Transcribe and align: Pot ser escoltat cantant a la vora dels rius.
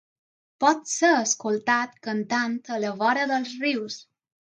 Pot 0.63 0.79
ser 0.91 1.09
escoltat 1.17 1.93
cantant 2.07 2.55
a 2.77 2.79
la 2.85 2.95
vora 3.03 3.27
dels 3.33 3.53
rius. 3.67 3.99